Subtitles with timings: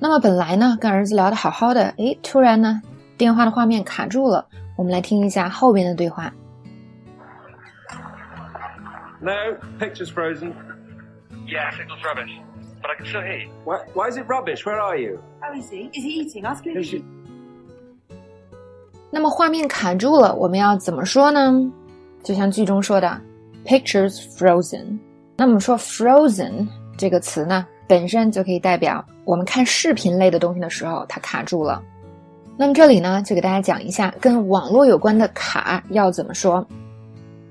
[0.00, 2.80] 那么本来呢，跟儿子聊得好好的，诶，突然呢，
[3.16, 4.46] 电话的画面卡住了。
[4.76, 6.32] 我们来听一下后边的对话。
[9.20, 9.32] No,
[9.80, 10.52] picture's frozen.
[11.46, 12.30] Yeah, signal's rubbish.
[12.80, 13.50] But I can still hear you.
[13.64, 14.64] Why, why is it rubbish?
[14.64, 15.18] Where are you?
[15.42, 15.90] Oh, is he?
[15.92, 16.44] Is he eating?
[16.44, 17.02] Ask him Is she-
[19.10, 21.52] 那么画面卡住了，我们要怎么说呢？
[22.22, 23.20] 就像剧中说的
[23.64, 24.98] ，pictures frozen。
[25.36, 31.82] 那么说 frozen 这个词呢，本身就可以代表我们看视频类的东西的时候，它卡住了。
[32.56, 36.64] 那么这里呢，就给大家讲一下跟网络有关的卡要怎么说。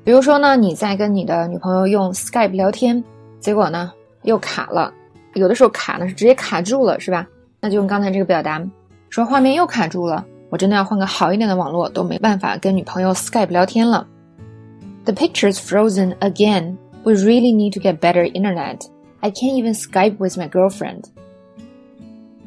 [0.03, 3.03] 比如说呢，你在跟你的女朋友用 Skype 聊天，
[3.39, 3.91] 结果呢
[4.23, 4.93] 又卡了，
[5.33, 7.27] 有的时候卡呢是直接卡住了，是吧？
[7.59, 8.61] 那就用刚才这个表达，
[9.09, 10.25] 说画面又卡住了。
[10.49, 14.07] 我真的要换个好一点的网络，都没办法跟女朋友 Skype 聊天了。
[15.03, 16.77] The picture is frozen again.
[17.03, 18.81] We really need to get better internet.
[19.19, 21.03] I can't even Skype with my girlfriend.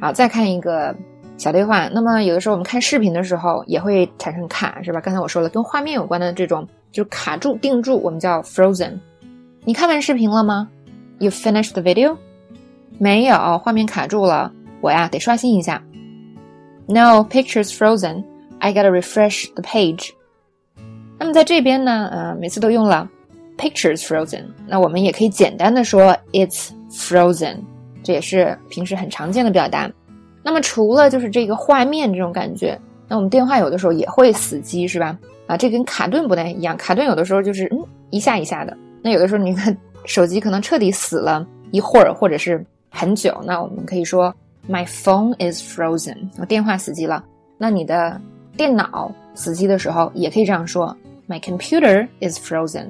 [0.01, 0.95] 好，再看一个
[1.37, 1.88] 小对话。
[1.88, 5.01] 那么有的时候我们看视频的时候也会产生卡，是吧？
[5.01, 8.99] 刚才我说了，跟画面有关的这种就是卡住、定住，我们叫 frozen。
[9.65, 10.68] 你看完视频了吗
[11.18, 12.16] ？You finished the video?
[12.99, 15.82] 没有，画面卡住了，我呀得刷新一下。
[16.87, 18.24] No, picture's frozen.
[18.59, 20.10] I gotta refresh the page.
[21.18, 23.09] 那么在这边呢，呃，每次都用了
[23.61, 24.45] picture's frozen。
[24.66, 27.59] 那我们也可以简单的说 it's frozen，
[28.02, 29.91] 这也是平时很常见的表达。
[30.43, 35.19] 那么除了就是这个画面这种感觉，那我们电话有的时候也会死机，是吧？
[35.47, 36.75] 啊，这跟卡顿不太一样。
[36.79, 44.35] 卡顿有的时候就是嗯一下一下的，那有的时候你看手机可能彻底死了一会儿，或者是很久，那我们可以说
[44.69, 47.23] My phone is frozen，我电话死机了。
[47.59, 48.19] 那你的
[48.57, 50.97] 电脑死机的时候也可以这样说
[51.29, 52.89] My computer is frozen。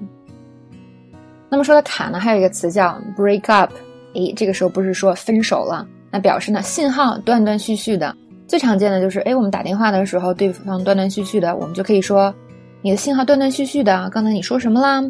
[1.50, 3.72] 那么说到卡呢，还有一个词叫 break up，
[4.14, 8.16] 诶，这个时候不是说分手了，那表示呢信号断断续续的。
[8.46, 12.34] 最常见的就是，诶，我们打电话的时候对方断断续续的，我们就可以说
[12.82, 14.08] 你的信号断断续续的。
[14.10, 15.02] 刚才你说什么啦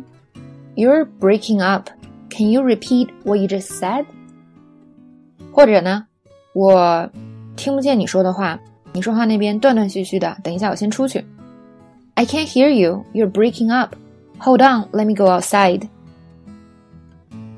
[0.76, 1.88] ？You're breaking up.
[2.30, 4.04] Can you repeat what you just said？
[5.52, 6.06] 或者呢，
[6.54, 7.10] 我
[7.56, 8.58] 听不见你说的话，
[8.92, 10.36] 你说话那边断断续续的。
[10.42, 11.24] 等一下，我先出去。
[12.14, 13.04] I can't hear you.
[13.14, 13.94] You're breaking up.
[14.38, 15.88] Hold on, let me go outside.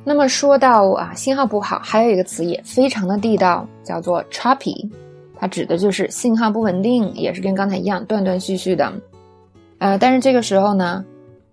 [0.04, 4.90] 那么说到啊，信号不好，还有一个词也非常的地道，叫做 choppy，
[5.36, 8.92] 它指的就是信号不稳定，也是跟刚才一样断断续续的。
[9.78, 11.04] 呃，但是这个时候呢，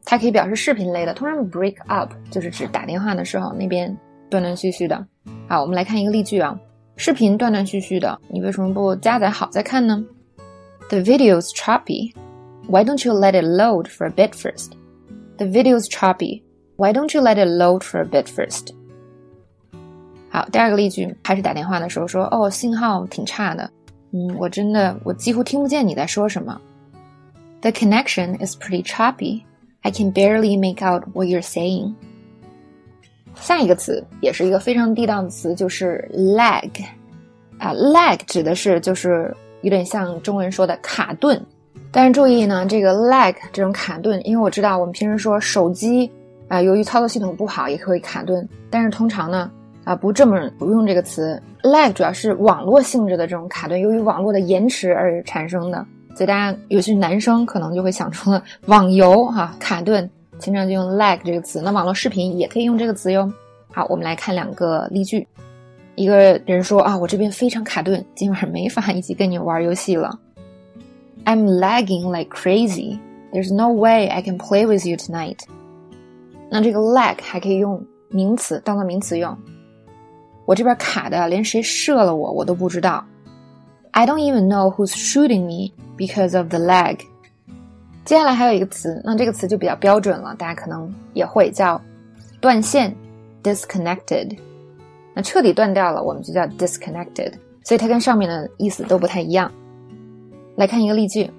[0.03, 3.95] 它可以表示视频类的，通常 break up 就是指打电话的时候那边
[4.29, 5.05] 断断续续的。
[5.47, 6.59] 好，我们来看一个例句啊，
[6.95, 10.03] 视频断断续续的，你为什么不加载好再看呢
[10.89, 12.13] ？The video's choppy.
[12.67, 14.71] Why don't you let it load for a bit first?
[15.37, 16.41] The video's choppy.
[16.79, 18.69] Why don't you let it load for a bit first?
[20.29, 23.69] 好，第二个例句还是打电话的时候说，哦，信号挺差的，
[24.13, 26.57] 嗯，我真的我几乎听不见你在说什么。
[27.59, 29.41] The connection is pretty choppy.
[29.81, 31.95] I can barely make out what you're saying.
[33.35, 36.71] 下一个词也是一个非常地道的词，就是 lag。
[37.57, 41.45] 啊，lag 指的是就是有点像中文说的卡顿，
[41.91, 46.09] 但是注意呢，这个 lag 这种卡顿，因为我知道我们平时说手机
[46.49, 49.49] 啊、由于操作系统不好也可以卡顿，但是通常呢
[49.85, 55.83] 啊、不这么不用这个词，lag 主要是网络性质的这种卡顿，由于网络的延迟而产生的，
[56.13, 61.61] 所以大家尤其是男生可能就会想出了网游哈、卡顿，经常就用 lag 这个词。
[61.61, 63.31] 那网络视频也可以用这个词哟。
[63.71, 65.27] 好，我们来看两个例句。
[65.95, 70.19] 一个人说啊，我这边非常卡顿，今晚没法一起跟你玩游戏了。
[71.25, 72.99] I'm lagging like crazy.
[73.31, 75.37] There's no way I can play with you tonight.
[76.49, 79.37] 那这个 lag 还可以用名词当做名词用。
[80.45, 83.05] 我这边卡的，连谁射了我我都不知道。
[83.91, 86.97] I don't even know who's shooting me because of the lag.
[88.03, 91.79] 接下来还有一个词，那这个词就比较标准了，大家可能也会叫
[92.41, 92.95] 断线
[93.43, 94.35] （disconnected）。
[95.13, 97.33] 那彻底断掉了，我们就叫 disconnected。
[97.63, 99.51] 所以它跟上面的意思都不太一样。
[100.55, 101.29] 来看一个例句：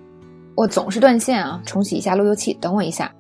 [0.55, 3.11] 我总是断线啊，重启一下路由器，等我一下。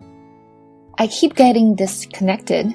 [0.97, 2.73] I keep getting disconnected.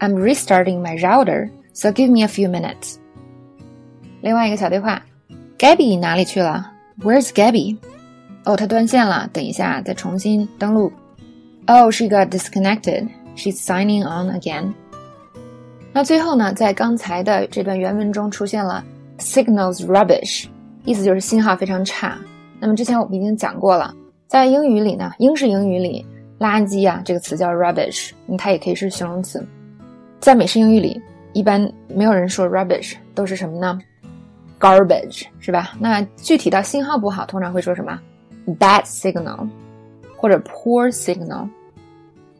[0.00, 2.96] I'm restarting my router, so give me a few minutes.
[4.22, 5.02] 另外一个小对话，
[5.58, 6.72] Gabby 哪里去了？
[7.00, 7.76] Where's Gabby？
[8.44, 10.92] 哦，她断线了，等一下再重新登录。
[11.66, 13.08] Oh, she got disconnected.
[13.36, 14.72] She's signing on again.
[15.92, 18.84] 那最后呢，在刚才的这段原文中出现了
[19.18, 20.46] signals rubbish，
[20.84, 22.18] 意思就是信号非常差。
[22.58, 23.94] 那么之前我们已经讲过了，
[24.26, 26.04] 在英语里呢，英式英语里，
[26.39, 29.45] 垃圾啊这个词叫 rubbish，它也可以是形容词。
[30.19, 31.01] 在美式英语里，
[31.33, 33.79] 一般没有人说 rubbish，都是什么呢
[34.59, 35.73] garbage，是吧？
[35.79, 37.99] 那具体到信号不好，通常会说什么
[38.59, 39.47] bad signal
[40.17, 41.47] 或者 poor signal。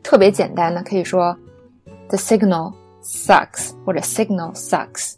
[0.02, 1.38] 特别简单的可以说
[2.10, 5.16] the signal sucks 或者 signal sucks。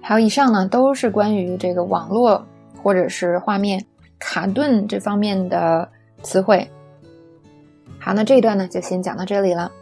[0.00, 2.44] 还有以上呢，都是关于这个网络
[2.82, 3.84] 或者是画面
[4.18, 5.88] 卡顿这方面的
[6.22, 6.68] 词汇。
[8.04, 9.72] 好，那这一段呢就先讲到这里了。